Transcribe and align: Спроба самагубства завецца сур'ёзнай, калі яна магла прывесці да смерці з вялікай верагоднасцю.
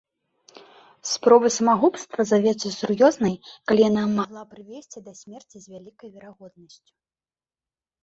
Спроба 1.09 1.47
самагубства 1.57 2.19
завецца 2.31 2.67
сур'ёзнай, 2.79 3.35
калі 3.67 3.79
яна 3.89 4.03
магла 4.17 4.43
прывесці 4.57 4.99
да 5.07 5.11
смерці 5.23 5.57
з 5.63 5.67
вялікай 5.73 6.09
верагоднасцю. 6.19 6.93